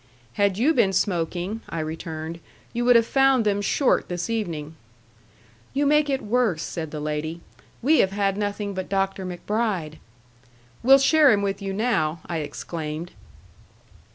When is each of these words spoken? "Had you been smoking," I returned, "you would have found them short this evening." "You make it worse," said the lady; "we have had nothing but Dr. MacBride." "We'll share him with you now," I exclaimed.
"Had 0.33 0.57
you 0.57 0.73
been 0.73 0.93
smoking," 0.93 1.61
I 1.69 1.79
returned, 1.79 2.39
"you 2.73 2.83
would 2.85 2.95
have 2.95 3.05
found 3.05 3.45
them 3.45 3.61
short 3.61 4.09
this 4.09 4.31
evening." 4.31 4.73
"You 5.75 5.85
make 5.85 6.09
it 6.09 6.23
worse," 6.23 6.63
said 6.63 6.89
the 6.89 6.99
lady; 6.99 7.41
"we 7.83 7.99
have 7.99 8.09
had 8.09 8.35
nothing 8.35 8.73
but 8.73 8.89
Dr. 8.89 9.27
MacBride." 9.27 9.99
"We'll 10.81 10.97
share 10.97 11.29
him 11.31 11.43
with 11.43 11.61
you 11.61 11.71
now," 11.71 12.21
I 12.25 12.37
exclaimed. 12.37 13.11